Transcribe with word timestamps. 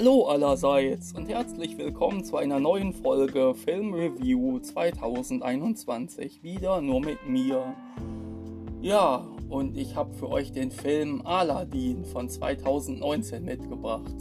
Hallo 0.00 0.26
allerseits 0.26 1.12
und 1.12 1.28
herzlich 1.28 1.76
willkommen 1.76 2.22
zu 2.22 2.36
einer 2.36 2.60
neuen 2.60 2.92
Folge 2.92 3.52
Film 3.52 3.92
Review 3.92 4.60
2021. 4.60 6.40
Wieder 6.44 6.80
nur 6.80 7.00
mit 7.00 7.28
mir. 7.28 7.74
Ja, 8.80 9.26
und 9.48 9.76
ich 9.76 9.96
habe 9.96 10.14
für 10.14 10.30
euch 10.30 10.52
den 10.52 10.70
Film 10.70 11.22
Aladdin 11.26 12.04
von 12.04 12.28
2019 12.28 13.44
mitgebracht. 13.44 14.14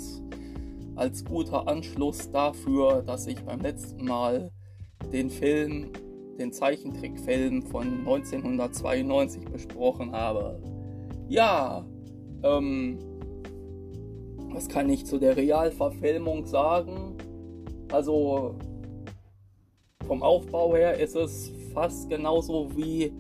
Als 0.96 1.24
guter 1.24 1.68
Anschluss 1.68 2.32
dafür, 2.32 3.04
dass 3.04 3.28
ich 3.28 3.46
beim 3.46 3.62
letzten 3.62 4.04
Mal 4.04 4.50
den 5.14 5.30
Film, 5.30 5.92
den 6.40 6.52
Zeichentrickfilm 6.54 7.62
von 7.62 8.00
1992 8.00 9.46
besprochen 9.46 10.12
habe. 10.12 10.60
Ja, 11.28 11.86
ähm, 12.42 12.98
was 14.58 14.68
kann 14.68 14.90
ich 14.90 15.06
zu 15.06 15.20
der 15.20 15.38
Realverfilmung 15.38 16.48
sagen? 16.48 17.16
Also 17.92 18.56
vom 20.08 20.24
Aufbau 20.24 20.76
her 20.76 21.00
ist 21.00 21.16
es 21.16 21.52
fast 21.76 22.10
genauso 22.10 22.76
wie 22.76 23.14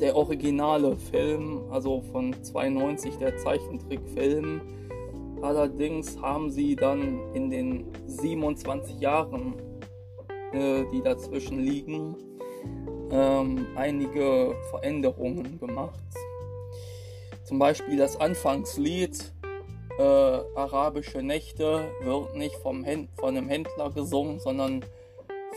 der 0.00 0.16
originale 0.16 0.96
Film, 0.96 1.60
also 1.70 2.00
von 2.12 2.32
92 2.42 3.18
der 3.18 3.36
Zeichentrickfilm. 3.36 4.62
Allerdings 5.42 6.18
haben 6.18 6.50
sie 6.50 6.76
dann 6.76 7.34
in 7.34 7.50
den 7.50 7.84
27 8.06 9.00
Jahren, 9.00 9.52
äh, 10.54 10.84
die 10.94 11.02
dazwischen 11.02 11.58
liegen, 11.58 12.16
ähm, 13.10 13.66
einige 13.76 14.54
Veränderungen 14.70 15.60
gemacht. 15.60 16.00
Zum 17.44 17.58
Beispiel 17.58 17.98
das 17.98 18.18
Anfangslied 18.18 19.30
äh, 19.98 20.02
arabische 20.54 21.22
Nächte 21.22 21.90
wird 22.02 22.36
nicht 22.36 22.56
vom 22.56 22.84
Händ 22.84 23.10
von 23.18 23.36
einem 23.36 23.48
Händler 23.48 23.90
gesungen, 23.90 24.40
sondern 24.40 24.84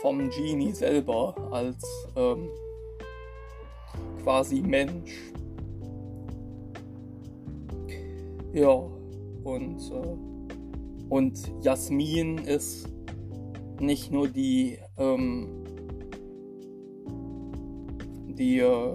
vom 0.01 0.29
Genie 0.29 0.73
selber 0.73 1.35
als 1.51 2.07
ähm, 2.15 2.49
quasi 4.23 4.61
Mensch. 4.61 5.13
Ja, 8.53 8.89
und, 9.43 9.91
äh, 9.91 10.17
und 11.09 11.51
Jasmin 11.61 12.37
ist 12.39 12.87
nicht 13.79 14.11
nur 14.11 14.27
die, 14.27 14.79
ähm, 14.97 15.47
die, 18.37 18.59
äh, 18.59 18.93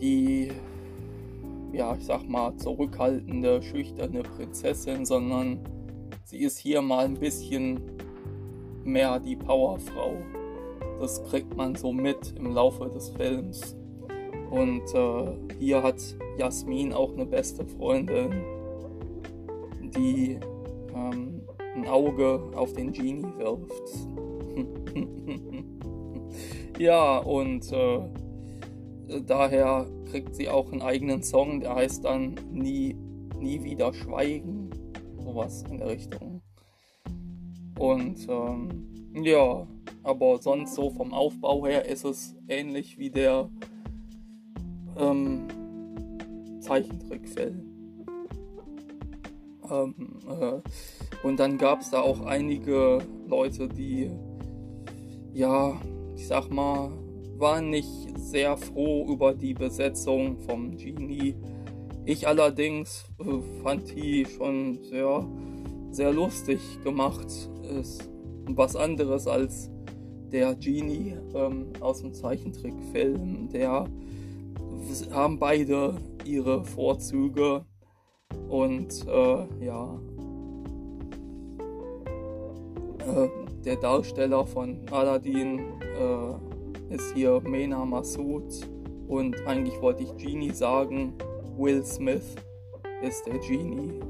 die 0.00 0.52
ja, 1.72 1.96
ich 1.96 2.04
sag 2.04 2.28
mal, 2.28 2.54
zurückhaltende, 2.56 3.62
schüchterne 3.62 4.22
Prinzessin, 4.22 5.04
sondern 5.04 5.58
sie 6.24 6.38
ist 6.38 6.58
hier 6.58 6.82
mal 6.82 7.06
ein 7.06 7.14
bisschen 7.14 7.80
mehr 8.84 9.18
die 9.18 9.36
Powerfrau. 9.36 10.16
Das 11.00 11.22
kriegt 11.24 11.56
man 11.56 11.74
so 11.74 11.92
mit 11.92 12.34
im 12.36 12.52
Laufe 12.52 12.88
des 12.88 13.08
Films. 13.10 13.76
Und 14.50 14.82
äh, 14.94 15.54
hier 15.58 15.82
hat 15.82 16.00
Jasmin 16.38 16.92
auch 16.92 17.12
eine 17.12 17.24
beste 17.24 17.64
Freundin, 17.64 18.32
die 19.96 20.38
ähm, 20.94 21.40
ein 21.74 21.88
Auge 21.88 22.42
auf 22.54 22.74
den 22.74 22.92
Genie 22.92 23.24
wirft. 23.38 24.06
ja, 26.78 27.18
und 27.18 27.72
äh, 27.72 28.00
daher 29.26 29.86
kriegt 30.12 30.34
sie 30.34 30.50
auch 30.50 30.70
einen 30.70 30.82
eigenen 30.82 31.22
Song, 31.22 31.60
der 31.60 31.74
heißt 31.74 32.04
dann 32.04 32.34
Nie, 32.50 32.94
nie 33.38 33.64
wieder 33.64 33.94
schweigen. 33.94 34.68
Sowas 35.18 35.64
in 35.70 35.78
der 35.78 35.88
Richtung. 35.88 36.42
Und 37.78 38.28
ähm, 38.28 39.24
ja, 39.24 39.66
aber 40.02 40.38
sonst 40.38 40.74
so 40.74 40.90
vom 40.90 41.14
Aufbau 41.14 41.66
her 41.66 41.86
ist 41.86 42.04
es 42.04 42.36
ähnlich 42.46 42.98
wie 42.98 43.08
der 43.08 43.48
ähm, 44.98 45.48
Zeichentrickfilm. 46.60 47.62
Ähm, 49.70 50.18
äh, 50.28 51.26
und 51.26 51.40
dann 51.40 51.56
gab 51.56 51.80
es 51.80 51.90
da 51.90 52.02
auch 52.02 52.20
einige 52.20 52.98
Leute, 53.26 53.66
die 53.66 54.10
ja, 55.32 55.80
ich 56.16 56.26
sag 56.26 56.50
mal, 56.50 56.92
waren 57.42 57.70
nicht 57.70 58.16
sehr 58.16 58.56
froh 58.56 59.04
über 59.12 59.34
die 59.34 59.52
Besetzung 59.52 60.38
vom 60.38 60.76
Genie. 60.76 61.34
Ich 62.04 62.26
allerdings 62.26 63.04
äh, 63.18 63.62
fand 63.62 63.94
die 63.94 64.24
schon 64.24 64.78
sehr, 64.84 65.28
sehr 65.90 66.12
lustig 66.12 66.60
gemacht. 66.84 67.26
Ist 67.78 68.08
was 68.46 68.76
anderes 68.76 69.26
als 69.26 69.70
der 70.30 70.54
Genie 70.54 71.16
ähm, 71.34 71.72
aus 71.80 72.00
dem 72.00 72.14
Zeichentrickfilm. 72.14 73.48
Der 73.50 73.86
haben 75.10 75.38
beide 75.38 75.96
ihre 76.24 76.64
Vorzüge 76.64 77.64
und 78.48 79.04
äh, 79.08 79.64
ja. 79.64 80.00
Äh, 83.00 83.28
der 83.64 83.76
Darsteller 83.76 84.44
von 84.44 84.78
Aladdin 84.90 85.58
äh, 85.80 86.51
ist 86.92 87.14
hier 87.14 87.40
Mena 87.40 87.84
Massoud 87.84 88.68
und 89.08 89.46
eigentlich 89.46 89.80
wollte 89.80 90.02
ich 90.02 90.16
Genie 90.16 90.50
sagen. 90.52 91.14
Will 91.56 91.84
Smith 91.84 92.34
ist 93.02 93.26
der 93.26 93.38
Genie 93.38 94.00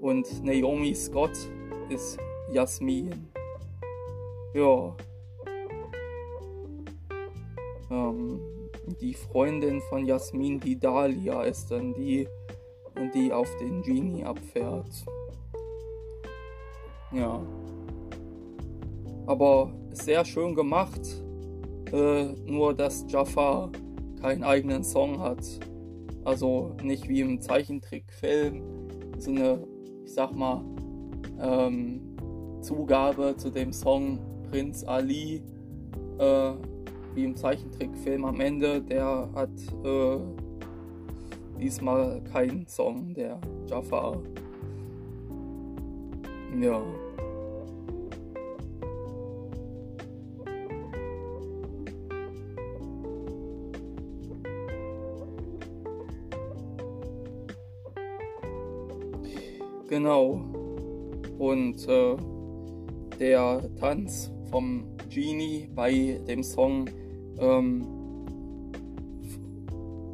und 0.00 0.44
Naomi 0.44 0.94
Scott 0.94 1.36
ist 1.88 2.18
Jasmin. 2.52 3.10
Ja. 4.52 4.94
Ähm, 7.90 8.40
die 9.00 9.14
Freundin 9.14 9.80
von 9.82 10.04
Jasmin, 10.04 10.60
die 10.60 10.78
Dahlia, 10.78 11.42
ist 11.42 11.70
dann 11.70 11.94
die, 11.94 12.28
die 13.14 13.32
auf 13.32 13.48
den 13.56 13.82
Genie 13.82 14.24
abfährt. 14.24 15.04
Ja. 17.12 17.42
Aber 19.26 19.72
sehr 19.92 20.24
schön 20.24 20.54
gemacht. 20.54 21.23
Äh, 21.92 22.32
nur, 22.46 22.74
dass 22.74 23.04
Jafar 23.08 23.70
keinen 24.20 24.42
eigenen 24.42 24.82
Song 24.82 25.20
hat. 25.20 25.44
Also 26.24 26.74
nicht 26.82 27.08
wie 27.08 27.20
im 27.20 27.40
Zeichentrickfilm 27.40 28.62
so 29.18 29.30
eine, 29.30 29.66
ich 30.04 30.12
sag 30.12 30.34
mal, 30.34 30.64
ähm, 31.40 32.00
Zugabe 32.62 33.36
zu 33.36 33.50
dem 33.50 33.72
Song 33.72 34.18
Prinz 34.50 34.84
Ali, 34.84 35.42
äh, 36.18 36.52
wie 37.14 37.24
im 37.24 37.36
Zeichentrickfilm 37.36 38.24
am 38.24 38.40
Ende, 38.40 38.80
der 38.80 39.28
hat 39.34 39.50
äh, 39.84 40.18
diesmal 41.60 42.22
keinen 42.32 42.66
Song, 42.66 43.14
der 43.14 43.40
Jafar. 43.68 44.22
Ja. 46.60 46.82
Genau. 59.94 60.42
Und 61.38 61.86
äh, 61.86 62.16
der 63.20 63.62
Tanz 63.76 64.32
vom 64.50 64.84
Genie 65.08 65.68
bei 65.72 66.20
dem 66.26 66.42
Song 66.42 66.90
ähm, 67.38 67.86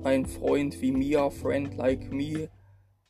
Ein 0.04 0.26
Freund 0.26 0.82
wie 0.82 0.92
mir, 0.92 1.30
Friend 1.30 1.74
like 1.78 2.12
me, 2.12 2.50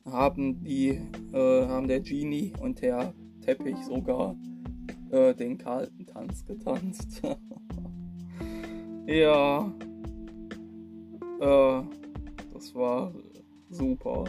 haben 0.05 0.63
die, 0.63 0.97
äh, 1.33 1.67
haben 1.67 1.89
der 1.89 1.99
Genie 1.99 2.53
und 2.61 2.81
der 2.81 3.13
Teppich 3.41 3.75
sogar 3.83 4.37
äh, 5.09 5.33
den 5.33 5.57
kalten 5.57 6.05
Tanz 6.05 6.45
getanzt. 6.45 7.21
ja. 9.07 9.73
Äh, 11.41 11.83
das 12.53 12.73
war 12.73 13.13
super. 13.69 14.23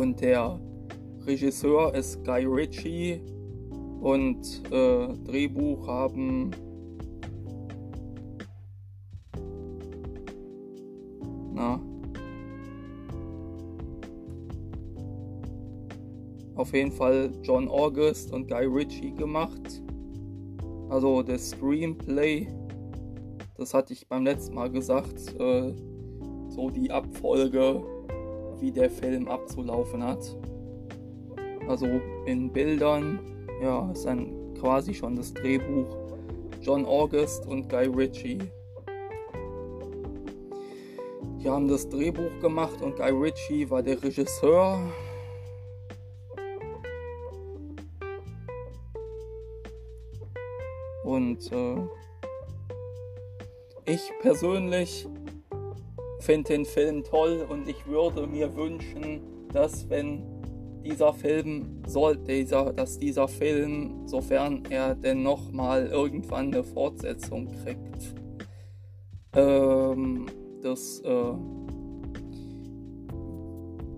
Und 0.00 0.18
der 0.22 0.58
Regisseur 1.26 1.94
ist 1.94 2.24
Guy 2.24 2.46
Ritchie 2.46 3.20
und 4.00 4.62
äh, 4.72 5.08
Drehbuch 5.26 5.86
haben 5.86 6.52
na 11.52 11.78
auf 16.54 16.72
jeden 16.72 16.92
Fall 16.92 17.30
John 17.42 17.68
August 17.68 18.32
und 18.32 18.48
Guy 18.48 18.64
Ritchie 18.64 19.12
gemacht. 19.12 19.82
Also 20.88 21.22
das 21.22 21.50
Screenplay, 21.50 22.48
das 23.58 23.74
hatte 23.74 23.92
ich 23.92 24.08
beim 24.08 24.24
letzten 24.24 24.54
Mal 24.54 24.70
gesagt, 24.70 25.38
äh, 25.38 25.74
so 26.48 26.70
die 26.70 26.90
Abfolge, 26.90 27.82
wie 28.60 28.70
der 28.70 28.90
Film 28.90 29.28
abzulaufen 29.28 30.02
hat. 30.02 30.36
Also 31.68 31.86
in 32.26 32.52
Bildern, 32.52 33.18
ja, 33.62 33.90
ist 33.92 34.04
dann 34.04 34.54
quasi 34.58 34.94
schon 34.94 35.16
das 35.16 35.32
Drehbuch 35.32 35.96
John 36.62 36.84
August 36.84 37.46
und 37.46 37.68
Guy 37.68 37.86
Ritchie. 37.86 38.38
Die 41.42 41.48
haben 41.48 41.68
das 41.68 41.88
Drehbuch 41.88 42.38
gemacht 42.40 42.82
und 42.82 42.96
Guy 42.96 43.10
Ritchie 43.10 43.70
war 43.70 43.82
der 43.82 44.02
Regisseur. 44.02 44.78
Und 51.02 51.50
äh, 51.50 51.76
ich 53.86 54.12
persönlich 54.20 55.08
finde 56.20 56.52
den 56.52 56.64
Film 56.64 57.04
toll 57.04 57.46
und 57.48 57.68
ich 57.68 57.86
würde 57.86 58.26
mir 58.26 58.54
wünschen, 58.54 59.20
dass 59.52 59.88
wenn 59.88 60.22
dieser 60.84 61.12
Film 61.12 61.82
soll, 61.86 62.16
dieser, 62.16 62.72
dass 62.72 62.98
dieser 62.98 63.28
Film, 63.28 64.06
sofern 64.06 64.62
er 64.70 64.94
denn 64.94 65.22
noch 65.22 65.50
mal 65.52 65.86
irgendwann 65.86 66.46
eine 66.46 66.64
Fortsetzung 66.64 67.48
kriegt, 67.62 68.14
ähm, 69.34 70.26
dass 70.62 71.00
äh, 71.00 71.32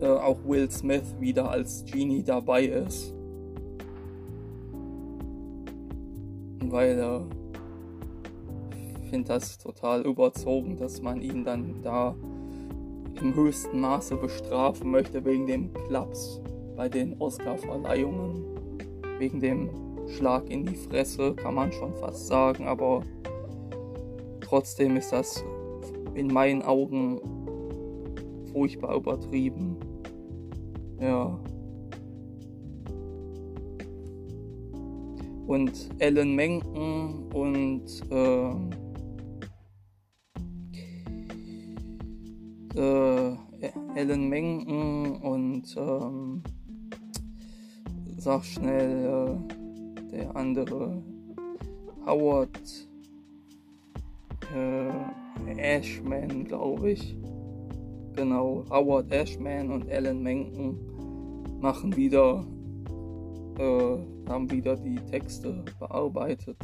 äh, 0.01 0.07
auch 0.07 0.39
Will 0.45 0.71
Smith 0.71 1.15
wieder 1.21 1.51
als 1.51 1.85
Genie 1.85 2.23
dabei 2.23 2.65
ist. 2.65 3.15
Weil 6.65 6.99
äh, 6.99 7.42
finde 9.13 9.29
das 9.29 9.59
total 9.59 10.07
überzogen, 10.07 10.79
dass 10.79 11.03
man 11.03 11.21
ihn 11.21 11.45
dann 11.45 11.83
da 11.83 12.17
im 13.21 13.35
höchsten 13.35 13.79
Maße 13.79 14.17
bestrafen 14.17 14.91
möchte 14.91 15.23
wegen 15.27 15.47
dem 15.47 15.71
Klaps 15.87 16.41
bei 16.77 16.89
den 16.89 17.21
Oscar-Verleihungen. 17.21 18.43
Wegen 19.19 19.39
dem 19.39 19.69
Schlag 20.09 20.49
in 20.49 20.65
die 20.65 20.77
Fresse, 20.77 21.35
kann 21.35 21.55
man 21.55 21.71
schon 21.73 21.93
fast 21.97 22.27
sagen, 22.27 22.67
aber 22.67 23.03
trotzdem 24.41 24.97
ist 24.97 25.13
das 25.13 25.45
in 26.15 26.29
meinen 26.29 26.63
Augen 26.63 27.21
furchtbar 28.51 28.97
übertrieben. 28.97 29.77
Ja. 30.99 31.39
Und 35.47 35.91
Alan 36.01 36.35
Menken 36.35 37.31
und 37.35 37.85
äh, 38.11 38.82
äh, 42.75 43.37
Alan 43.95 44.29
Menken 44.29 45.17
und 45.17 45.77
ähm, 45.77 46.43
sag 48.17 48.45
schnell 48.45 49.07
äh, 49.07 50.11
der 50.13 50.37
andere 50.37 51.03
Howard 52.07 52.89
äh, 54.55 55.59
Ashman, 55.59 56.45
glaube 56.45 56.93
ich. 56.93 57.17
Genau, 58.15 58.65
Howard 58.71 59.11
Ashman 59.13 59.71
und 59.71 59.91
Alan 59.91 60.23
Menken 60.23 60.79
machen 61.61 61.97
wieder, 61.97 62.45
äh, 63.59 64.29
haben 64.29 64.51
wieder 64.51 64.77
die 64.77 64.97
Texte 65.11 65.65
bearbeitet. 65.79 66.59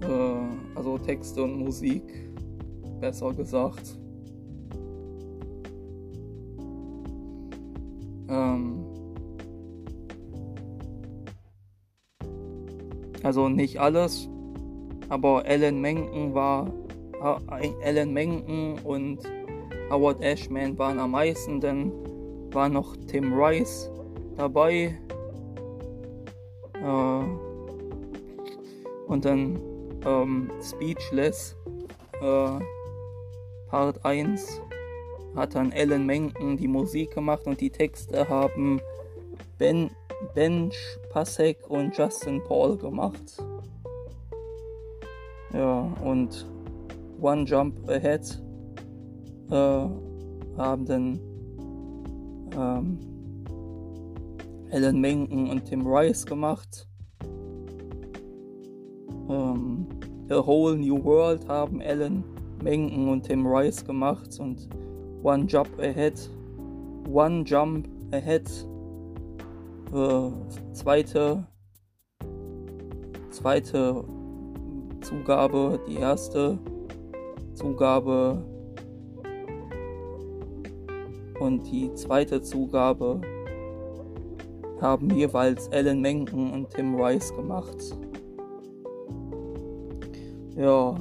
Äh, 0.00 0.76
also 0.76 0.98
Texte 0.98 1.42
und 1.42 1.58
Musik, 1.58 2.31
besser 3.02 3.34
gesagt. 3.34 3.98
Ähm, 8.28 8.84
also 13.24 13.48
nicht 13.48 13.80
alles, 13.80 14.28
aber 15.08 15.44
Alan 15.44 15.80
Menken 15.80 16.32
war 16.32 16.72
Alan 17.84 18.12
Menken 18.12 18.78
und 18.84 19.18
Howard 19.90 20.22
Ashman 20.22 20.78
waren 20.78 20.98
am 20.98 21.10
meisten, 21.10 21.60
dann 21.60 21.92
war 22.52 22.68
noch 22.68 22.96
Tim 23.08 23.34
Rice 23.34 23.90
dabei. 24.36 24.96
Äh, 26.74 27.24
und 29.08 29.24
dann 29.24 29.60
ähm, 30.06 30.50
Speechless 30.62 31.56
äh, 32.20 32.60
Part 33.72 34.04
1 34.04 34.60
hat 35.34 35.54
dann 35.54 35.72
Alan 35.72 36.04
Menken 36.04 36.58
die 36.58 36.68
Musik 36.68 37.14
gemacht 37.14 37.46
und 37.46 37.58
die 37.58 37.70
Texte 37.70 38.28
haben 38.28 38.82
Ben 39.56 39.90
Bench 40.34 40.76
Pasek 41.10 41.70
und 41.70 41.96
Justin 41.96 42.44
Paul 42.44 42.76
gemacht. 42.76 43.42
Ja, 45.54 45.90
und 46.04 46.46
One 47.22 47.44
Jump 47.44 47.88
Ahead 47.88 48.42
äh, 49.50 49.54
haben 50.58 50.84
dann 50.84 51.18
ähm, 52.54 52.98
Alan 54.70 55.00
Menken 55.00 55.48
und 55.48 55.64
Tim 55.64 55.86
Rice 55.86 56.26
gemacht. 56.26 56.86
Ähm, 59.30 59.86
A 60.28 60.46
Whole 60.46 60.76
New 60.76 61.02
World 61.02 61.48
haben 61.48 61.80
Alan 61.80 62.22
Menken 62.62 63.08
und 63.08 63.22
Tim 63.22 63.46
Rice 63.46 63.84
gemacht 63.84 64.38
und 64.38 64.68
One 65.22 65.44
Jump 65.46 65.78
Ahead, 65.78 66.30
One 67.10 67.42
Jump 67.44 67.88
Ahead, 68.12 68.48
äh, 69.92 70.30
zweite, 70.72 71.46
zweite 73.30 74.04
Zugabe, 75.00 75.80
die 75.88 75.96
erste 75.96 76.58
Zugabe 77.54 78.44
und 81.40 81.70
die 81.70 81.92
zweite 81.94 82.40
Zugabe 82.40 83.20
haben 84.80 85.10
jeweils 85.10 85.70
Alan 85.72 86.00
Menken 86.00 86.52
und 86.52 86.70
Tim 86.70 86.94
Rice 86.94 87.34
gemacht. 87.34 87.96
Ja, 90.56 90.96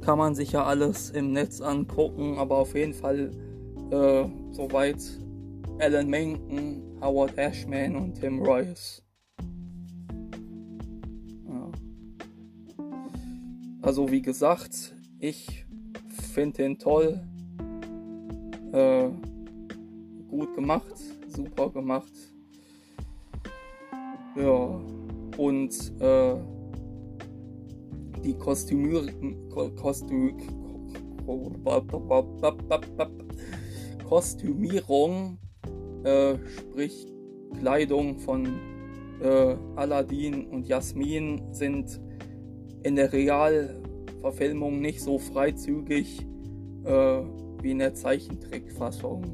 kann 0.00 0.18
man 0.18 0.34
sich 0.34 0.52
ja 0.52 0.64
alles 0.64 1.10
im 1.10 1.32
Netz 1.32 1.60
angucken, 1.60 2.38
aber 2.38 2.58
auf 2.58 2.74
jeden 2.74 2.94
Fall 2.94 3.30
äh, 3.90 4.24
soweit 4.52 4.98
Alan 5.78 6.08
Menken, 6.08 6.82
Howard 7.00 7.36
Ashman 7.38 7.96
und 7.96 8.14
Tim 8.14 8.42
Rice. 8.42 9.02
Also 13.82 14.10
wie 14.10 14.20
gesagt, 14.20 14.94
ich 15.18 15.64
finde 16.32 16.64
ihn 16.64 16.78
toll. 16.78 17.20
Äh, 18.72 19.08
gut 20.28 20.54
gemacht, 20.54 20.94
super 21.28 21.70
gemacht. 21.70 22.12
Ja, 24.36 24.80
und 25.38 25.92
äh, 25.98 26.34
die 28.24 28.34
Kostümierung, 34.08 35.38
äh, 36.04 36.36
sprich 36.58 37.06
Kleidung 37.58 38.18
von 38.18 38.46
äh, 39.22 39.56
Aladdin 39.76 40.46
und 40.46 40.66
Jasmin 40.66 41.52
sind 41.52 42.00
in 42.82 42.96
der 42.96 43.12
Realverfilmung 43.12 44.80
nicht 44.80 45.00
so 45.00 45.18
freizügig 45.18 46.26
äh, 46.84 47.22
wie 47.62 47.70
in 47.72 47.78
der 47.78 47.94
Zeichentrickfassung. 47.94 49.24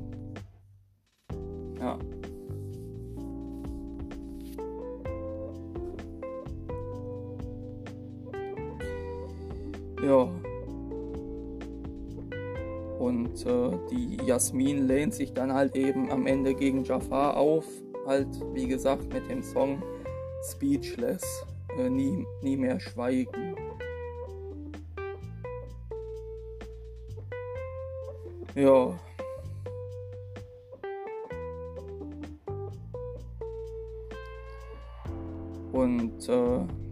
Ja. 1.79 1.99
Ja. 10.07 10.31
Und 13.01 13.45
äh, 13.45 13.71
die 13.91 14.19
Jasmin 14.25 14.87
lehnt 14.87 15.15
sich 15.15 15.33
dann 15.33 15.53
halt 15.53 15.75
eben 15.75 16.13
am 16.13 16.29
Ende 16.29 16.55
gegen 16.55 16.85
Jafar 16.85 17.37
auf. 17.37 17.65
Halt, 18.07 18.29
wie 18.55 18.69
gesagt, 18.69 19.13
mit 19.13 19.29
dem 19.29 19.43
Song 19.43 19.83
Speechless 20.45 21.45
äh, 21.77 21.91
nie, 21.91 22.25
nie 22.41 22.57
mehr 22.57 22.79
schweigen. 22.79 23.57
Ja. 28.55 28.97
Und 35.73 36.29
äh, 36.29 36.86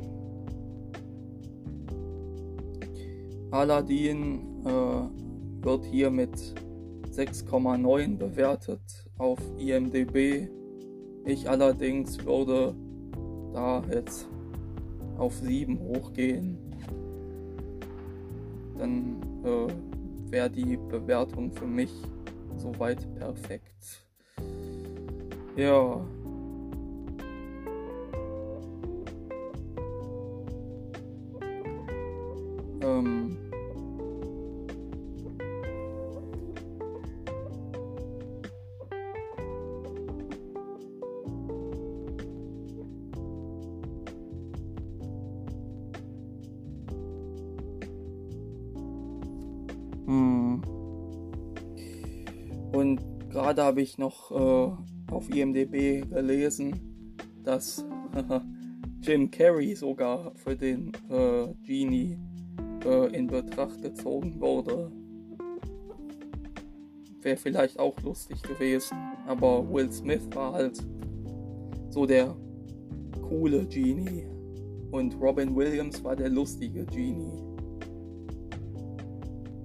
Aladdin 3.54 4.64
äh, 4.64 5.64
wird 5.64 5.84
hier 5.84 6.10
mit 6.10 6.34
6,9 7.12 8.18
bewertet 8.18 8.80
auf 9.16 9.38
IMDB. 9.56 10.48
Ich 11.24 11.48
allerdings 11.48 12.24
würde 12.24 12.74
da 13.52 13.84
jetzt 13.92 14.28
auf 15.18 15.34
7 15.34 15.78
hochgehen. 15.78 16.58
Dann 18.76 19.22
äh, 19.44 20.32
wäre 20.32 20.50
die 20.50 20.76
Bewertung 20.76 21.52
für 21.52 21.68
mich 21.68 21.92
soweit 22.56 23.06
perfekt. 23.14 24.04
Ja. 25.54 26.04
Und 52.84 53.30
gerade 53.30 53.62
habe 53.62 53.80
ich 53.80 53.96
noch 53.96 54.30
äh, 54.30 55.10
auf 55.10 55.30
IMDB 55.34 56.06
gelesen, 56.06 57.16
dass 57.42 57.82
Jim 59.00 59.30
Carrey 59.30 59.74
sogar 59.74 60.34
für 60.34 60.54
den 60.54 60.92
äh, 61.08 61.46
Genie 61.66 62.18
äh, 62.84 63.16
in 63.16 63.26
Betracht 63.26 63.80
gezogen 63.80 64.38
wurde. 64.38 64.92
Wäre 67.22 67.38
vielleicht 67.38 67.78
auch 67.78 67.98
lustig 68.02 68.42
gewesen, 68.42 68.98
aber 69.26 69.66
Will 69.72 69.90
Smith 69.90 70.28
war 70.34 70.52
halt 70.52 70.86
so 71.88 72.04
der 72.04 72.36
coole 73.22 73.64
Genie 73.64 74.26
und 74.90 75.18
Robin 75.22 75.56
Williams 75.56 76.04
war 76.04 76.16
der 76.16 76.28
lustige 76.28 76.84
Genie. 76.84 77.42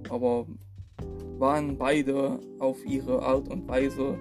Aber 0.08 0.46
waren 1.38 1.76
beide 1.76 2.39
auf 2.60 2.84
ihre 2.86 3.22
Art 3.22 3.48
und 3.48 3.66
Weise 3.66 4.16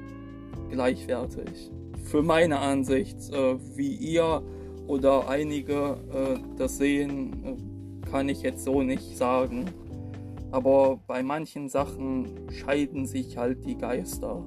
gleichwertig. 0.71 1.71
Für 2.05 2.23
meine 2.23 2.59
Ansicht, 2.59 3.17
äh, 3.31 3.57
wie 3.75 3.93
ihr 3.93 4.41
oder 4.87 5.29
einige 5.29 5.97
äh, 6.11 6.39
das 6.57 6.77
sehen, 6.77 7.43
äh, 7.45 8.09
kann 8.09 8.27
ich 8.29 8.41
jetzt 8.41 8.63
so 8.63 8.81
nicht 8.81 9.17
sagen. 9.17 9.65
Aber 10.51 10.99
bei 11.05 11.21
manchen 11.21 11.69
Sachen 11.69 12.49
scheiden 12.49 13.05
sich 13.05 13.37
halt 13.37 13.65
die 13.65 13.77
Geister. 13.77 14.43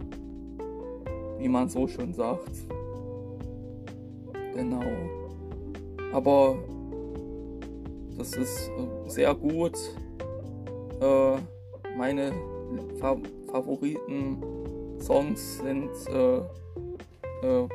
Wie 1.39 1.49
man 1.49 1.69
so 1.69 1.87
schon 1.87 2.13
sagt. 2.13 2.57
Genau. 4.55 4.83
Aber 6.13 6.59
das 8.19 8.35
ist 8.35 8.69
äh, 8.69 9.09
sehr 9.09 9.35
gut. 9.35 9.77
Äh, 11.01 11.37
meine 11.97 12.33
Fa 12.99 13.17
Favoriten 13.53 14.43
Songs 14.99 15.59
sind 15.59 15.91
äh, 16.09 16.39
äh, 17.47 17.69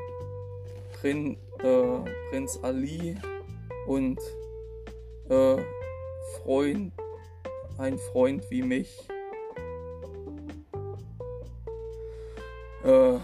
Prin, 1.00 1.38
äh, 1.60 2.00
Prinz 2.32 2.60
Ali 2.64 3.16
und 3.86 4.20
äh, 5.30 5.58
Freund, 6.42 6.92
ein 7.78 8.00
Freund 8.12 8.44
wie 8.50 8.64
mich. 8.64 9.08
Äh, 12.84 13.20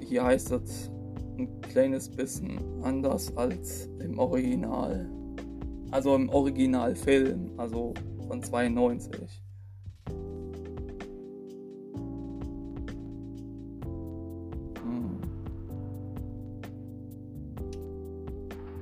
hier 0.00 0.24
heißt 0.24 0.52
es 0.52 0.90
ein 1.36 1.60
kleines 1.60 2.08
bisschen 2.08 2.58
anders 2.82 3.36
als 3.36 3.90
im 4.00 4.18
Original. 4.18 5.10
Also 5.90 6.14
im 6.14 6.30
Originalfilm, 6.30 7.50
also 7.58 7.92
von 8.26 8.42
92. 8.42 9.42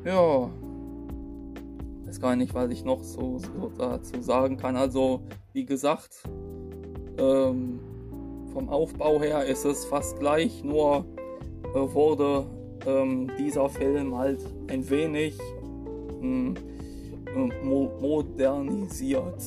Ja, 0.07 0.49
weiß 2.05 2.21
gar 2.21 2.37
nicht, 2.37 2.55
was 2.55 2.71
ich 2.71 2.85
noch 2.85 3.03
so, 3.03 3.39
so 3.39 3.73
dazu 3.77 4.23
sagen 4.23 4.57
kann. 4.57 4.77
Also, 4.77 5.23
wie 5.53 5.67
gesagt, 5.67 6.23
ähm, 7.19 7.81
vom 8.53 8.69
Aufbau 8.69 9.21
her 9.21 9.45
ist 9.45 9.65
es 9.65 9.85
fast 9.85 10.21
gleich, 10.21 10.63
nur 10.63 11.05
äh, 11.75 11.93
wurde 11.93 12.47
ähm, 12.87 13.33
dieser 13.37 13.69
Film 13.69 14.17
halt 14.17 14.39
ein 14.69 14.89
wenig 14.89 15.37
hm, 16.21 16.55
mo 17.65 17.91
modernisiert. 18.01 19.43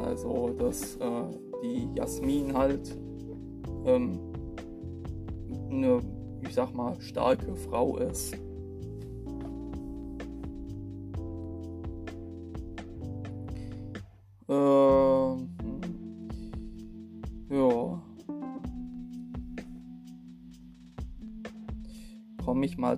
Also, 0.00 0.50
dass 0.56 0.94
äh, 0.94 1.24
die 1.64 1.88
Jasmin 1.96 2.56
halt 2.56 2.96
ähm, 3.84 4.20
eine, 5.68 6.00
ich 6.42 6.54
sag 6.54 6.72
mal, 6.72 6.94
starke 7.00 7.56
Frau 7.56 7.96
ist. 7.96 8.36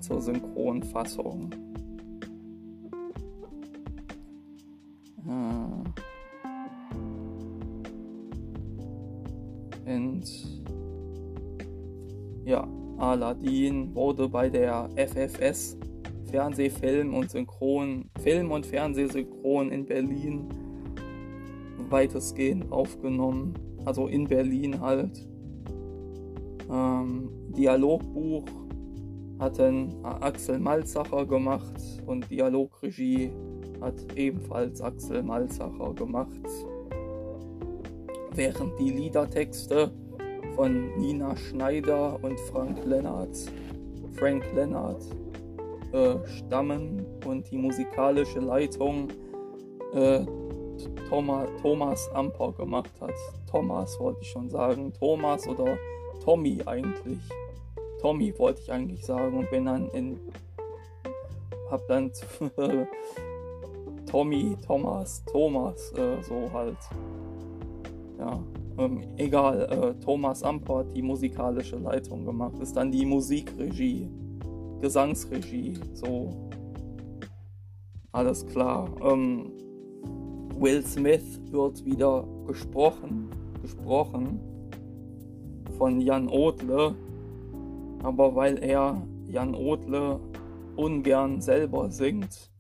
Zur 0.03 0.21
Synchronfassung. 0.21 1.51
Und 9.85 10.25
ja, 12.45 12.67
Aladdin 12.99 13.95
wurde 13.95 14.29
bei 14.29 14.49
der 14.49 14.89
FFS 14.97 15.77
Fernsehfilm 16.31 17.15
und 17.15 17.31
Synchron, 17.31 18.11
Film- 18.21 18.53
und 18.53 18.65
Fernsehsynchron 18.65 19.71
in 19.71 19.85
Berlin 19.85 20.49
weitestgehend 21.91 22.73
aufgenommen. 22.73 23.55
Also 23.85 24.07
in 24.07 24.27
Berlin 24.27 24.81
halt. 24.81 25.29
Ähm, 26.71 27.29
Dialogbuch 27.57 28.45
hatten 29.43 29.93
Axel 30.05 30.59
Malzacher 30.59 31.27
gemacht 31.27 31.75
und 32.07 32.31
Dialogregie 32.31 33.33
hat 33.81 33.95
ebenfalls 34.17 34.81
Axel 34.81 35.23
Malzacher 35.23 35.93
gemacht. 35.95 36.41
Während 38.35 38.79
die 38.79 38.91
Liedertexte 38.91 39.91
von 40.55 40.97
Nina 40.97 41.37
Schneider 41.37 42.19
und 42.23 42.39
Frank 42.41 42.85
Lennart, 42.85 43.37
Frank 44.15 44.45
Lennart 44.55 45.03
äh, 45.93 46.15
stammen 46.29 47.05
und 47.27 47.51
die 47.51 47.59
musikalische 47.59 48.39
Leitung 48.39 49.09
äh, 49.93 50.25
Thomas, 51.09 51.49
Thomas 51.61 52.09
Amper 52.15 52.53
gemacht 52.53 52.93
hat. 53.01 53.15
Thomas 53.51 53.99
wollte 53.99 54.21
ich 54.23 54.29
schon 54.29 54.49
sagen. 54.49 54.93
Thomas 54.99 55.47
oder 55.49 55.77
Tommy 56.25 56.61
eigentlich. 56.65 57.19
Tommy 58.03 58.37
wollte 58.37 58.61
ich 58.61 58.73
eigentlich 58.73 59.07
sagen 59.07 59.39
und 59.39 59.49
bin 59.51 59.65
dann 59.65 59.89
in. 59.91 60.19
Hab 61.71 61.87
dann 61.87 62.11
Tommy, 64.11 64.57
Thomas, 64.67 65.25
Thomas, 65.25 65.93
äh, 65.93 66.21
so 66.23 66.53
halt. 66.53 66.77
Ja, 68.19 68.43
ähm, 68.79 69.05
egal. 69.17 69.63
Äh, 69.71 70.05
Thomas 70.05 70.43
Amper 70.43 70.79
hat 70.79 70.95
die 70.95 71.01
musikalische 71.01 71.77
Leitung 71.77 72.25
gemacht. 72.25 72.59
Ist 72.61 72.77
dann 72.77 72.91
die 72.91 73.07
Musikregie, 73.07 74.11
Gesangsregie, 74.81 75.75
so. 75.95 76.51
Alles 78.11 78.45
klar. 78.47 78.91
Ähm, 79.01 79.53
Will 80.59 80.85
Smith 80.85 81.41
wird 81.51 81.85
wieder 81.85 82.25
gesprochen, 82.47 83.31
gesprochen 83.63 84.41
von 85.79 86.01
Jan 86.01 86.29
Odle, 86.29 86.95
aber 88.03 88.35
weil 88.35 88.63
er 88.63 89.01
Jan 89.27 89.55
Odle 89.55 90.21
ungern 90.77 91.41
selber 91.41 91.91
singt, 91.91 92.51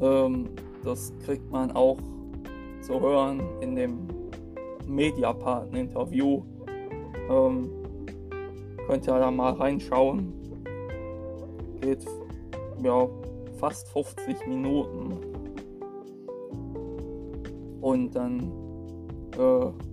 ähm, 0.00 0.48
das 0.84 1.12
kriegt 1.24 1.50
man 1.50 1.72
auch 1.72 1.98
zu 2.80 3.00
hören 3.00 3.42
in 3.60 3.76
dem 3.76 4.08
Mediapartner-Interview. 4.86 6.42
Ähm, 7.28 7.70
könnt 8.86 9.06
ihr 9.06 9.18
da 9.18 9.30
mal 9.30 9.52
reinschauen. 9.52 10.32
Geht 11.80 12.04
ja 12.82 13.08
fast 13.58 13.88
50 13.88 14.46
Minuten. 14.46 15.18
Und 17.80 18.14
dann 18.14 18.52
äh, 19.38 19.89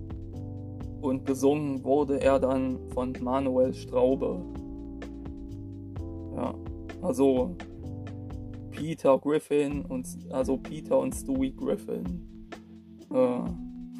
und 1.01 1.25
gesungen 1.25 1.83
wurde 1.83 2.21
er 2.21 2.39
dann 2.39 2.77
von 2.89 3.13
Manuel 3.21 3.73
Straube. 3.73 4.41
Ja, 6.35 6.53
also 7.01 7.55
Peter 8.71 9.17
Griffin 9.17 9.83
und 9.85 10.07
also 10.31 10.57
Peter 10.57 10.99
und 10.99 11.15
Stewie 11.15 11.51
Griffin. 11.51 12.47
Äh, 13.11 13.39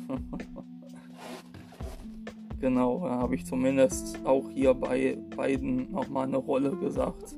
genau, 2.59 3.01
da 3.03 3.17
habe 3.17 3.35
ich 3.35 3.45
zumindest 3.45 4.19
auch 4.25 4.49
hier 4.49 4.73
bei 4.73 5.17
beiden 5.35 5.91
nochmal 5.91 6.27
eine 6.27 6.37
Rolle 6.37 6.75
gesagt. 6.75 7.35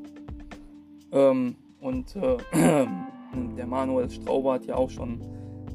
Ähm, 1.11 1.55
und 1.79 2.15
äh, 2.15 2.37
der 3.57 3.67
Manuel 3.67 4.09
Strauber 4.09 4.53
hat 4.53 4.65
ja 4.65 4.75
auch 4.75 4.89
schon 4.89 5.21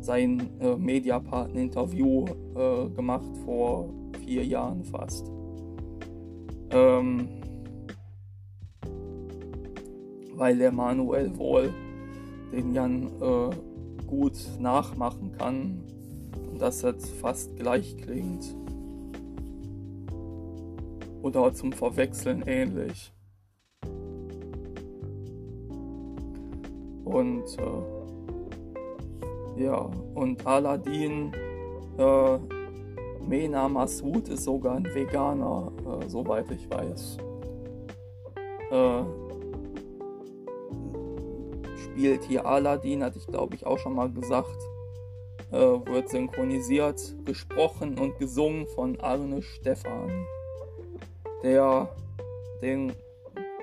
sein 0.04 0.50
äh, 0.60 0.76
Mediapart-Interview 0.76 2.26
äh, 2.54 2.90
gemacht 2.90 3.36
vor 3.44 3.88
vier 4.24 4.44
Jahren 4.44 4.84
fast. 4.84 5.30
Ähm, 6.70 7.28
weil 10.34 10.58
der 10.58 10.72
Manuel 10.72 11.36
wohl 11.38 11.72
den 12.52 12.74
Jan 12.74 13.06
äh, 13.20 13.50
gut 14.06 14.36
nachmachen 14.60 15.32
kann 15.32 15.80
und 16.50 16.60
das 16.60 16.82
jetzt 16.82 17.10
fast 17.14 17.56
gleich 17.56 17.96
klingt. 17.96 18.54
Oder 21.22 21.54
zum 21.54 21.72
Verwechseln 21.72 22.44
ähnlich. 22.46 23.12
Und 27.04 27.44
äh, 27.58 28.13
ja, 29.56 29.90
und 30.14 30.46
Aladdin, 30.46 31.32
äh, 31.98 32.38
Mena 33.26 33.68
Massoud 33.68 34.28
ist 34.28 34.44
sogar 34.44 34.76
ein 34.76 34.84
Veganer, 34.84 35.72
äh, 35.86 36.08
soweit 36.08 36.50
ich 36.50 36.68
weiß. 36.70 37.18
Äh, 38.70 39.02
spielt 41.76 42.24
hier 42.24 42.44
Aladdin, 42.44 43.02
hatte 43.02 43.18
ich 43.18 43.26
glaube 43.26 43.54
ich 43.54 43.64
auch 43.64 43.78
schon 43.78 43.94
mal 43.94 44.10
gesagt. 44.10 44.58
Äh, 45.52 45.56
wird 45.56 46.08
synchronisiert, 46.08 47.14
gesprochen 47.24 47.98
und 47.98 48.18
gesungen 48.18 48.66
von 48.66 48.98
Arne 49.00 49.40
Stephan. 49.40 50.26
Der, 51.42 51.88
den 52.60 52.92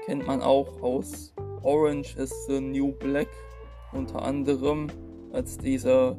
kennt 0.05 0.25
man 0.25 0.41
auch 0.41 0.81
aus 0.81 1.33
Orange 1.63 2.15
is 2.17 2.33
the 2.47 2.61
New 2.61 2.93
Black 2.93 3.27
unter 3.91 4.21
anderem 4.21 4.87
als 5.33 5.57
diese 5.57 6.17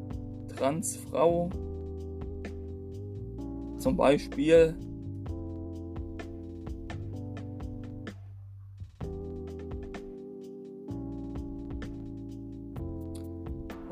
Transfrau. 0.57 1.51
Zum 3.79 3.97
Beispiel 3.97 4.77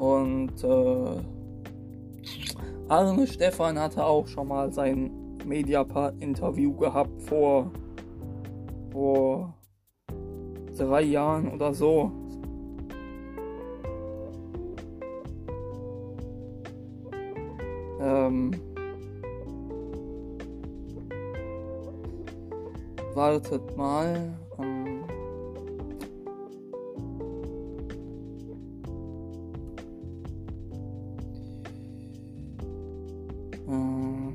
Und 0.00 0.65
äh, 0.65 1.21
Arne 2.89 3.27
Stefan 3.27 3.79
hatte 3.79 4.05
auch 4.05 4.27
schon 4.27 4.49
mal 4.49 4.73
sein 4.73 5.11
Mediapart-Interview 5.45 6.75
gehabt 6.75 7.21
vor, 7.23 7.71
vor 8.91 9.55
drei 10.77 11.03
Jahren 11.03 11.53
oder 11.53 11.75
so. 11.75 12.11
Ähm, 18.01 18.51
wartet 23.15 23.77
mal. 23.77 24.35
Ähm, 24.59 25.05
äh, 33.69 34.33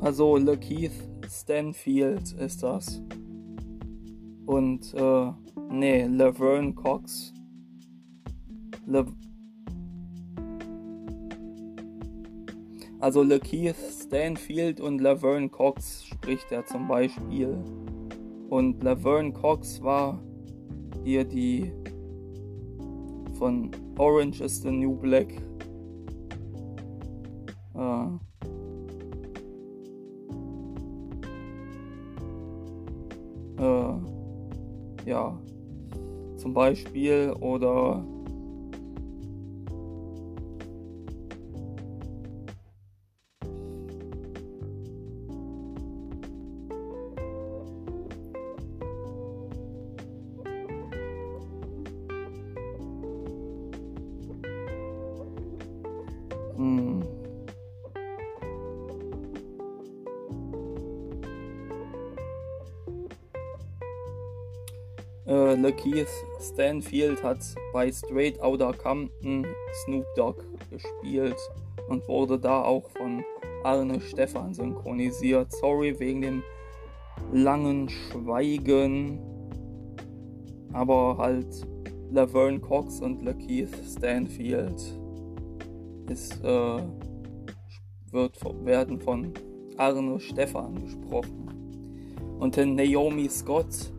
also 0.00 0.38
Lakeith 0.38 0.92
Stanfield 1.28 2.32
ist 2.32 2.62
das. 2.62 3.02
Und 4.46 4.94
äh, 4.94 5.32
nee, 5.70 6.06
Laverne 6.06 6.72
Cox. 6.72 7.34
Le 8.86 9.04
Also 13.00 13.22
Lakeith 13.22 13.76
Stanfield 13.76 14.80
und 14.80 15.00
Laverne 15.00 15.48
Cox 15.48 16.04
spricht 16.04 16.50
er 16.50 16.66
zum 16.66 16.88
Beispiel. 16.88 17.56
Und 18.50 18.82
Laverne 18.82 19.32
Cox 19.32 19.80
war 19.82 20.20
hier 21.04 21.24
die 21.24 21.72
von 23.38 23.70
Orange 23.98 24.42
is 24.42 24.60
the 24.62 24.70
New 24.70 24.96
Black. 24.96 25.32
Äh, 27.74 28.06
äh, 33.62 33.94
ja, 35.06 35.38
zum 36.36 36.52
Beispiel 36.52 37.32
oder 37.40 38.04
Lakeith 65.78 66.08
Stanfield 66.40 67.22
hat 67.22 67.38
bei 67.72 67.92
Straight 67.92 68.40
Outta 68.42 68.72
Compton 68.72 69.46
Snoop 69.84 70.04
Dogg 70.16 70.42
gespielt 70.70 71.36
und 71.88 72.06
wurde 72.08 72.38
da 72.38 72.62
auch 72.62 72.90
von 72.90 73.22
Arne 73.62 74.00
Stefan 74.00 74.52
synchronisiert. 74.52 75.52
Sorry 75.52 75.98
wegen 76.00 76.22
dem 76.22 76.42
langen 77.32 77.88
Schweigen, 77.88 79.20
aber 80.72 81.16
halt 81.16 81.46
Laverne 82.10 82.58
Cox 82.58 83.00
und 83.00 83.22
Lakeith 83.22 83.70
Stanfield 83.86 84.82
ist, 86.08 86.42
äh, 86.42 86.82
wird, 88.10 88.64
werden 88.64 89.00
von 89.00 89.32
Arno 89.76 90.18
Stefan 90.18 90.74
gesprochen. 90.82 91.44
Und 92.40 92.56
Naomi 92.56 93.28
Scott 93.28 93.92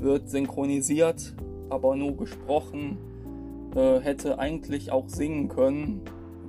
wird 0.00 0.28
synchronisiert, 0.28 1.34
aber 1.70 1.96
nur 1.96 2.16
gesprochen. 2.16 2.98
Äh, 3.74 4.00
hätte 4.00 4.38
eigentlich 4.38 4.92
auch 4.92 5.08
singen 5.08 5.48
können, 5.48 6.02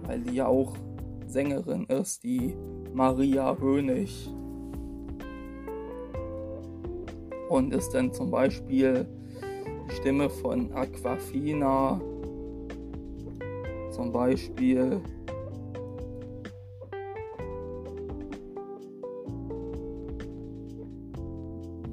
weil 0.05 0.21
die 0.21 0.35
ja 0.35 0.47
auch 0.47 0.73
Sängerin 1.27 1.85
ist, 1.85 2.23
die 2.23 2.55
Maria 2.93 3.57
Hönig. 3.59 4.29
Und 7.49 7.73
ist 7.73 7.91
dann 7.93 8.13
zum 8.13 8.31
Beispiel 8.31 9.07
die 9.89 9.95
Stimme 9.95 10.29
von 10.29 10.71
Aquafina 10.73 11.99
zum 13.91 14.11
Beispiel 14.11 15.01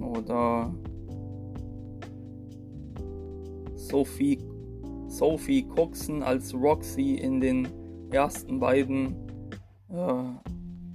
oder 0.00 0.72
Sophie, 3.92 4.38
Sophie 5.06 5.64
Coxon 5.64 6.22
als 6.22 6.54
Roxy 6.54 7.16
in 7.16 7.42
den 7.42 7.68
ersten 8.10 8.58
beiden 8.58 9.14
äh, 9.90 10.24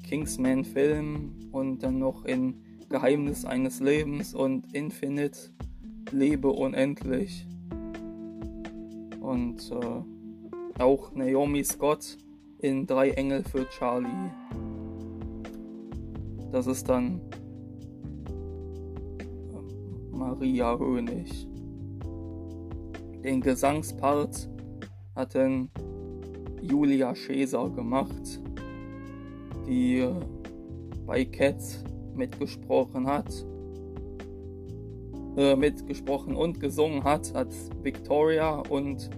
Kingsman-Filmen 0.03 1.51
und 1.51 1.83
dann 1.83 1.99
noch 1.99 2.25
in 2.25 2.55
Geheimnis 2.89 3.45
eines 3.45 3.81
Lebens 3.81 4.33
und 4.33 4.73
Infinite 4.73 5.37
Lebe 6.11 6.49
unendlich. 6.49 7.45
Und 9.21 9.71
äh, 9.71 10.81
auch 10.81 11.13
Naomi 11.13 11.63
Scott 11.63 12.17
in 12.57 12.87
Drei 12.87 13.11
Engel 13.11 13.43
für 13.43 13.69
Charlie. 13.69 14.31
Das 16.51 16.65
ist 16.65 16.89
dann 16.89 17.21
ähm, 19.53 20.17
Maria 20.17 20.79
Hönig. 20.79 21.47
Den 23.27 23.41
Gesangspart 23.41 24.47
hatten 25.13 25.69
Julia 26.61 27.13
Schäser 27.13 27.69
gemacht, 27.69 28.41
die 29.67 30.07
bei 31.05 31.25
Cats 31.25 31.83
mitgesprochen 32.15 33.05
hat. 33.05 33.45
Äh, 35.35 35.57
mitgesprochen 35.57 36.37
und 36.37 36.61
gesungen 36.61 37.03
hat 37.03 37.35
als 37.35 37.69
Victoria 37.83 38.63
und 38.69 39.09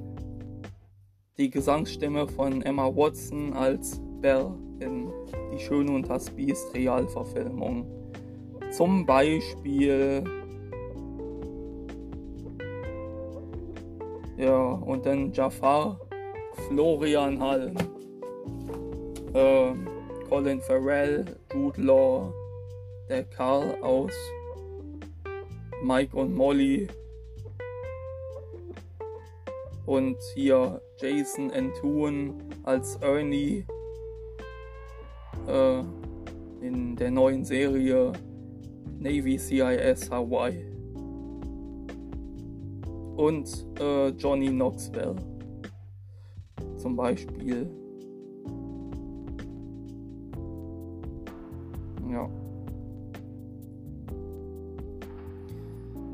die 1.37 1.51
Gesangsstimme 1.51 2.27
von 2.27 2.63
Emma 2.63 2.87
Watson 2.87 3.53
als 3.53 4.01
Belle 4.21 4.57
in 4.79 5.11
Die 5.53 5.59
Schöne 5.59 5.91
und 5.91 6.09
das 6.09 6.31
Biest 6.31 6.73
Realverfilmung. 6.73 7.85
Zum 8.71 9.05
Beispiel. 9.05 10.23
Ja, 14.39 14.57
und 14.57 15.05
dann 15.05 15.33
Jafar, 15.33 15.99
Florian 16.69 17.41
Hall, 17.41 17.73
äh, 19.33 19.73
Colin 20.29 20.61
Farrell, 20.61 21.25
Jude 21.53 21.81
Law, 21.81 22.33
der 23.09 23.25
Karl 23.25 23.75
aus 23.81 24.13
Mike 25.83 26.15
und 26.15 26.33
Molly 26.33 26.87
und 29.85 30.15
hier 30.35 30.81
Jason 31.01 31.49
Enthuan 31.49 32.33
als 32.63 32.95
Ernie 33.01 33.65
äh, 35.49 35.79
in 36.61 36.95
der 36.95 37.11
neuen 37.11 37.43
Serie 37.43 38.13
Navy 38.99 39.37
CIS 39.37 40.09
Hawaii 40.09 40.68
und 43.19 43.65
äh, 43.81 44.07
Johnny 44.11 44.47
Knoxville 44.47 45.15
zum 46.77 46.95
Beispiel. 46.95 47.69
Ja. 52.09 52.29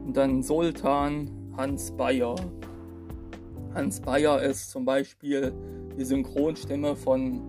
Und 0.03 0.17
dann 0.17 0.41
Sultan 0.41 1.29
Hans 1.55 1.91
Bayer. 1.91 2.35
Hans 3.75 3.99
Bayer 3.99 4.41
ist 4.41 4.71
zum 4.71 4.83
Beispiel 4.83 5.53
die 5.95 6.03
Synchronstimme 6.03 6.95
von 6.95 7.39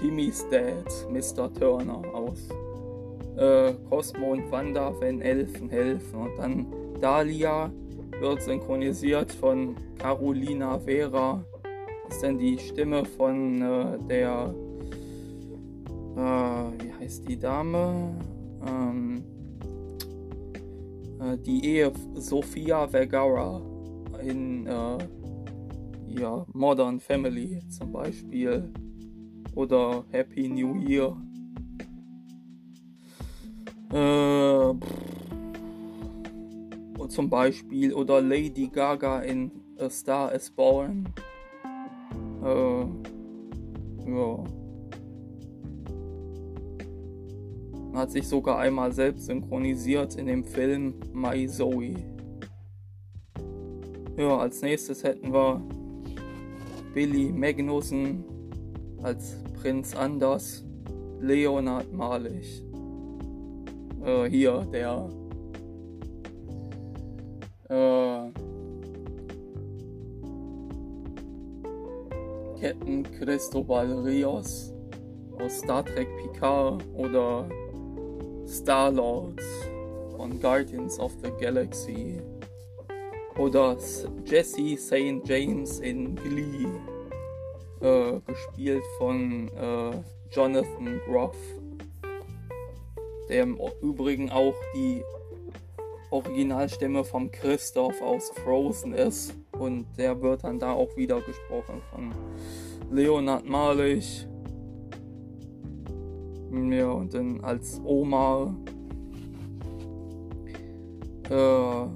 Timmy's 0.00 0.46
Dad, 0.50 0.86
Mr. 1.10 1.52
Turner 1.52 2.02
aus 2.14 2.48
äh, 3.36 3.74
Cosmo 3.90 4.32
und 4.32 4.50
Wanda, 4.50 4.94
wenn 4.98 5.20
Elfen 5.20 5.68
helfen. 5.68 6.20
Und 6.22 6.38
dann 6.38 6.66
Dahlia 7.02 7.70
wird 8.22 8.40
synchronisiert 8.40 9.32
von 9.32 9.74
Carolina 9.98 10.78
Vera. 10.78 11.44
Ist 12.08 12.22
dann 12.22 12.38
die 12.38 12.56
Stimme 12.56 13.04
von 13.04 13.60
äh, 13.60 13.98
der, 14.08 14.54
äh, 16.16 16.84
wie 16.84 16.92
heißt 17.00 17.28
die 17.28 17.36
Dame? 17.36 18.14
Ähm, 18.64 19.24
äh, 21.20 21.36
die 21.38 21.66
Ehe 21.66 21.92
Sophia 22.14 22.86
Vergara 22.86 23.60
in 24.24 24.68
äh, 24.68 24.98
ja, 26.06 26.46
Modern 26.52 27.00
Family 27.00 27.58
zum 27.70 27.90
Beispiel 27.90 28.70
oder 29.56 30.04
Happy 30.12 30.48
New 30.48 30.76
Year. 30.76 31.16
Äh, 33.92 35.11
zum 37.08 37.28
Beispiel 37.28 37.92
oder 37.92 38.20
Lady 38.20 38.68
Gaga 38.68 39.20
in 39.20 39.50
A 39.78 39.88
Star 39.90 40.32
is 40.32 40.50
Born. 40.50 41.08
Äh, 42.42 42.84
ja. 44.10 44.44
Hat 47.94 48.10
sich 48.10 48.26
sogar 48.26 48.58
einmal 48.58 48.92
selbst 48.92 49.26
synchronisiert 49.26 50.16
in 50.16 50.26
dem 50.26 50.44
Film 50.44 50.94
My 51.12 51.46
Zoe. 51.46 51.94
Ja, 54.16 54.38
als 54.38 54.62
nächstes 54.62 55.04
hätten 55.04 55.32
wir 55.32 55.62
Billy 56.94 57.32
Magnussen 57.32 58.24
als 59.02 59.36
Prinz 59.60 59.94
Anders, 59.94 60.64
Leonard 61.20 61.92
Malich. 61.92 62.62
Äh, 64.04 64.28
hier, 64.28 64.66
der 64.72 65.08
äh, 67.72 68.30
Captain 72.60 73.02
Cristobal 73.18 73.90
Rios 74.04 74.72
aus 75.40 75.58
Star 75.58 75.84
Trek 75.84 76.08
Picard 76.18 76.84
oder 76.94 77.48
Star-Lord 78.46 79.40
von 80.16 80.38
Guardians 80.40 80.98
of 80.98 81.12
the 81.22 81.30
Galaxy 81.40 82.20
oder 83.38 83.76
Jesse 84.26 84.76
St. 84.76 85.26
James 85.26 85.80
in 85.80 86.14
Glee, 86.16 86.68
äh, 87.80 88.20
gespielt 88.26 88.84
von 88.98 89.48
äh, 89.48 89.90
Jonathan 90.30 91.00
Groff, 91.06 91.36
der 93.30 93.44
im 93.44 93.58
Übrigen 93.80 94.30
auch 94.30 94.54
die 94.74 95.02
Originalstimme 96.12 97.04
von 97.04 97.30
Christoph 97.30 98.00
aus 98.02 98.30
Frozen 98.44 98.92
ist 98.92 99.34
und 99.58 99.86
der 99.96 100.20
wird 100.20 100.44
dann 100.44 100.58
da 100.58 100.72
auch 100.72 100.94
wieder 100.96 101.20
gesprochen 101.20 101.80
von 101.90 102.14
Leonard 102.90 103.48
Malich. 103.48 104.28
Ja, 106.52 106.90
und 106.90 107.14
dann 107.14 107.40
als 107.40 107.80
Oma 107.82 108.54
äh, 111.30 111.86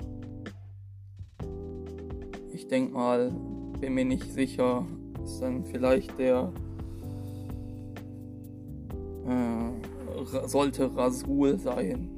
ich 2.53 2.67
denke 2.69 2.95
mal, 2.95 3.33
bin 3.81 3.95
mir 3.95 4.07
nicht 4.07 4.33
sicher, 4.33 4.87
ist 5.23 5.41
dann 5.41 5.65
vielleicht 5.65 6.19
der 6.19 6.51
äh, 9.27 10.47
sollte 10.47 10.97
Rasul 10.97 11.59
sein. 11.59 12.16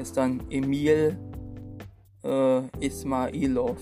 Ist 0.00 0.16
dann 0.16 0.40
Emil 0.48 1.14
äh, 2.24 2.62
Ismailov. 2.80 3.76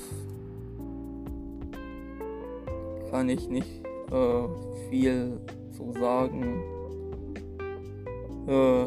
Kann 3.13 3.29
ich 3.29 3.49
nicht 3.49 3.87
äh, 4.11 4.89
viel 4.91 5.41
zu 5.71 5.93
sagen. 5.93 6.61
Äh, 8.49 8.87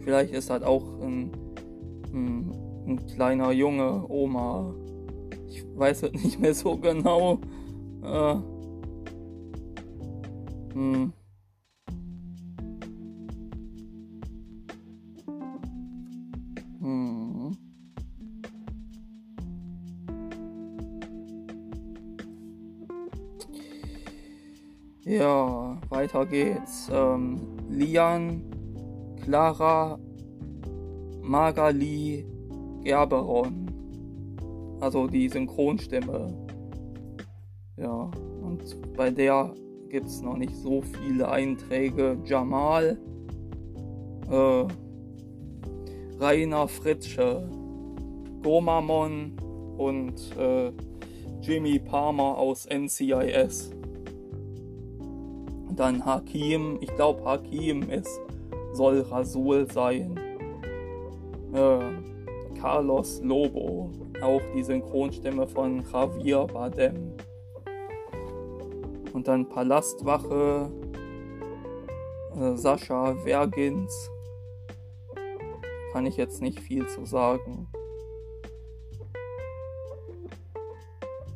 Vielleicht 0.00 0.34
ist 0.34 0.50
halt 0.50 0.64
auch 0.64 0.84
ein, 1.00 1.30
ein, 2.12 2.52
ein 2.86 3.06
kleiner 3.14 3.52
Junge, 3.52 4.04
Oma. 4.08 4.74
Ich 5.48 5.64
weiß 5.76 6.02
es 6.02 6.12
nicht 6.12 6.40
mehr 6.40 6.52
so 6.52 6.76
genau. 6.76 7.38
Äh, 8.02 8.53
hm. 10.74 11.12
Ja, 25.06 25.78
weiter 25.90 26.26
geht's. 26.26 26.90
Ähm, 26.90 27.40
Lian 27.68 28.42
Clara 29.22 29.98
Magali 31.20 32.26
Gerberon. 32.82 33.66
Also 34.80 35.06
die 35.06 35.28
Synchronstimme. 35.28 36.34
Ja, 37.76 38.10
und 38.42 38.92
bei 38.96 39.10
der 39.10 39.54
gibt 39.94 40.08
es 40.08 40.22
noch 40.22 40.36
nicht 40.36 40.56
so 40.56 40.82
viele 40.82 41.28
Einträge. 41.28 42.18
Jamal, 42.24 42.98
äh, 44.28 44.64
Rainer 46.18 46.66
Fritsche, 46.66 47.48
Gomamon 48.42 49.36
und 49.78 50.16
äh, 50.36 50.72
Jimmy 51.42 51.78
Palmer 51.78 52.36
aus 52.36 52.66
NCIS. 52.66 53.70
Dann 55.76 56.04
Hakim, 56.04 56.78
ich 56.80 56.92
glaube 56.96 57.24
Hakim 57.24 57.88
ist 57.88 58.20
soll 58.72 58.98
Rasul 59.02 59.70
sein. 59.70 60.18
Äh, 61.52 62.58
Carlos 62.60 63.20
Lobo, 63.22 63.92
auch 64.20 64.42
die 64.56 64.64
Synchronstimme 64.64 65.46
von 65.46 65.84
Javier 65.92 66.48
Bardem. 66.52 67.14
Und 69.14 69.28
dann 69.28 69.48
Palastwache, 69.48 70.68
äh, 72.36 72.56
Sascha 72.56 73.14
Vergins, 73.14 74.10
kann 75.92 76.04
ich 76.04 76.16
jetzt 76.16 76.42
nicht 76.42 76.58
viel 76.58 76.84
zu 76.88 77.06
sagen. 77.06 77.68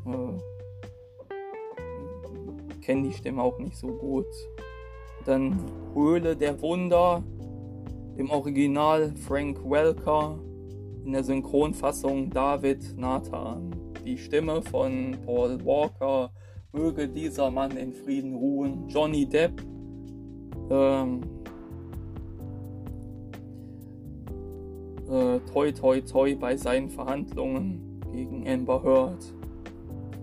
Äh, 0.07 0.41
Kenne 2.83 3.09
die 3.09 3.13
Stimme 3.13 3.43
auch 3.43 3.59
nicht 3.59 3.77
so 3.77 3.87
gut. 3.87 4.27
Dann 5.25 5.65
Höhle 5.95 6.35
der 6.35 6.61
Wunder 6.61 7.23
im 8.17 8.29
Original 8.31 9.15
Frank 9.15 9.59
Welker, 9.65 10.37
in 11.05 11.13
der 11.13 11.23
Synchronfassung 11.23 12.29
David 12.31 12.99
Nathan. 12.99 13.71
Die 14.05 14.19
Stimme 14.19 14.63
von 14.63 15.17
Paul 15.25 15.65
Walker, 15.65 16.33
möge 16.79 17.09
dieser 17.09 17.51
Mann 17.51 17.77
in 17.77 17.93
Frieden 17.93 18.37
ruhen. 18.37 18.89
Johnny 18.89 19.27
Depp, 19.27 19.61
ähm, 20.71 21.21
äh, 25.11 25.41
toi 25.53 25.73
toi 25.73 26.01
toi 26.01 26.35
bei 26.37 26.57
seinen 26.57 26.89
Verhandlungen 26.89 28.01
gegen 28.13 28.49
Amber 28.49 28.83
Heard. 28.83 29.35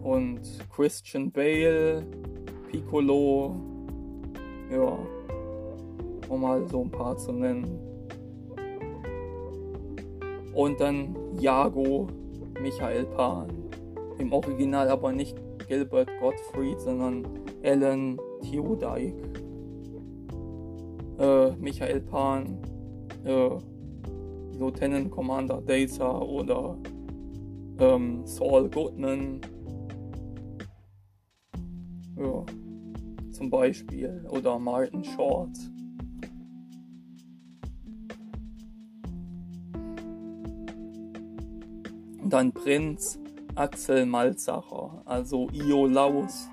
Und 0.03 0.41
Christian 0.73 1.31
Bale, 1.31 2.05
Piccolo, 2.69 3.55
ja, 4.71 4.99
um 6.29 6.41
mal 6.41 6.65
so 6.67 6.81
ein 6.81 6.91
paar 6.91 7.17
zu 7.17 7.31
nennen. 7.31 7.79
Und 10.53 10.79
dann 10.79 11.15
Jago, 11.39 12.07
Michael 12.61 13.05
Pan. 13.05 13.47
Im 14.19 14.31
Original 14.31 14.89
aber 14.89 15.11
nicht 15.11 15.35
Gilbert 15.67 16.09
Gottfried, 16.19 16.79
sondern 16.79 17.27
Alan 17.63 18.17
Theodike. 18.41 19.15
Äh, 21.17 21.51
Michael 21.57 22.01
Pan, 22.01 22.57
äh, 23.23 23.49
Lieutenant 24.57 25.11
Commander 25.11 25.61
Data 25.61 26.19
oder 26.19 26.77
ähm, 27.79 28.25
Saul 28.25 28.69
Goodman. 28.69 29.41
Ja, 32.17 32.45
zum 33.31 33.49
Beispiel. 33.49 34.25
Oder 34.29 34.57
Martin 34.59 35.03
Short. 35.03 35.49
Dann 42.27 42.51
Prinz 42.51 43.19
Axel 43.55 44.05
Malzacher, 44.05 45.01
also 45.05 45.47
Iolaus 45.53 46.49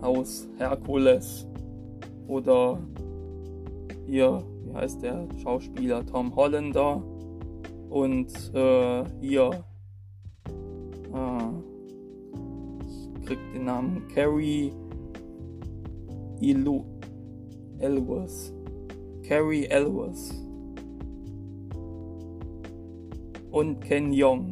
aus 0.00 0.48
Herkules. 0.56 1.48
Oder 2.28 2.78
hier, 4.06 4.42
wie 4.64 4.72
heißt 4.72 5.02
der 5.02 5.26
Schauspieler? 5.42 6.06
Tom 6.06 6.34
Hollander. 6.36 7.02
Und 7.90 8.32
äh, 8.54 9.04
hier, 9.20 9.64
äh, 11.12 11.48
ich 12.86 13.26
krieg 13.26 13.38
den 13.52 13.64
Namen 13.64 14.06
Carrie 14.14 14.72
Ilu 16.40 16.84
Elwes. 17.80 18.54
Carrie 19.24 19.66
Elwes. 19.66 20.30
Und 23.50 23.80
Ken 23.80 24.10
Young. 24.12 24.50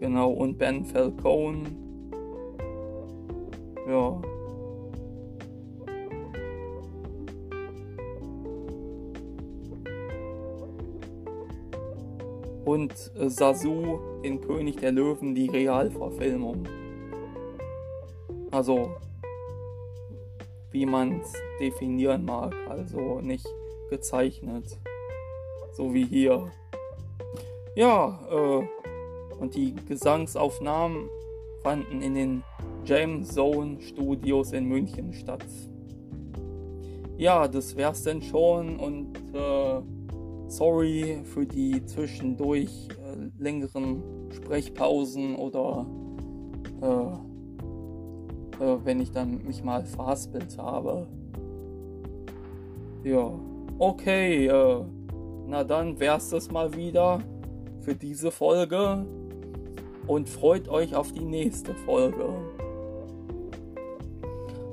Genau, 0.00 0.30
und 0.30 0.56
Ben 0.56 0.82
Falcone. 0.86 1.64
Ja. 3.86 4.20
Und 12.64 12.92
Sasu 13.14 13.98
in 14.22 14.40
König 14.40 14.76
der 14.76 14.92
Löwen, 14.92 15.34
die 15.34 15.48
Realverfilmung. 15.48 16.66
Also, 18.50 18.90
wie 20.70 20.86
man 20.86 21.20
es 21.20 21.32
definieren 21.60 22.24
mag, 22.24 22.54
also 22.68 23.20
nicht 23.20 23.46
gezeichnet. 23.90 24.78
So 25.72 25.92
wie 25.92 26.04
hier. 26.04 26.50
Ja, 27.74 28.18
äh, 28.30 28.79
und 29.40 29.54
die 29.54 29.74
Gesangsaufnahmen 29.88 31.08
fanden 31.62 32.02
in 32.02 32.14
den 32.14 32.44
James 32.84 33.28
Zone 33.28 33.80
Studios 33.80 34.52
in 34.52 34.66
München 34.66 35.12
statt. 35.12 35.44
Ja, 37.16 37.48
das 37.48 37.76
wär's 37.76 38.02
denn 38.04 38.22
schon 38.22 38.78
und 38.78 39.16
äh, 39.34 39.82
sorry 40.48 41.20
für 41.24 41.44
die 41.44 41.84
zwischendurch 41.84 42.88
äh, 42.90 43.42
längeren 43.42 44.02
Sprechpausen 44.30 45.36
oder 45.36 45.86
äh, 46.82 46.86
äh 48.64 48.78
wenn 48.84 49.00
ich 49.00 49.10
dann 49.12 49.44
mich 49.44 49.62
mal 49.62 49.84
verhaspelt 49.84 50.56
habe. 50.56 51.06
Ja, 53.04 53.32
okay, 53.78 54.46
äh, 54.46 54.84
na 55.46 55.64
dann 55.64 56.00
wär's 56.00 56.30
das 56.30 56.50
mal 56.50 56.74
wieder 56.74 57.20
für 57.80 57.94
diese 57.94 58.30
Folge 58.30 59.04
und 60.10 60.28
freut 60.28 60.68
euch 60.68 60.96
auf 60.96 61.12
die 61.12 61.24
nächste 61.24 61.72
Folge. 61.72 62.34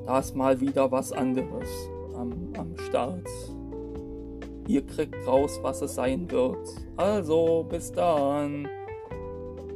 Da 0.07 0.17
ist 0.17 0.35
mal 0.35 0.59
wieder 0.59 0.91
was 0.91 1.11
anderes 1.11 1.69
am, 2.15 2.31
am 2.57 2.75
Start. 2.87 3.29
Ihr 4.67 4.83
kriegt 4.83 5.15
raus, 5.27 5.59
was 5.61 5.83
es 5.83 5.93
sein 5.93 6.31
wird. 6.31 6.67
Also, 6.95 7.67
bis 7.69 7.91
dann. 7.91 8.67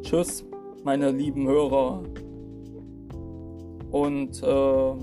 Tschüss, 0.01 0.43
meine 0.83 1.11
lieben 1.11 1.47
Hörer. 1.47 2.05
Und 3.91 4.41
äh, 4.41 4.93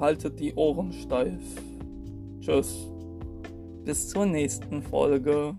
haltet 0.00 0.40
die 0.40 0.54
Ohren 0.54 0.90
steif. 0.90 1.42
Tschüss. 2.40 2.88
Bis 3.84 4.08
zur 4.08 4.24
nächsten 4.24 4.80
Folge. 4.80 5.54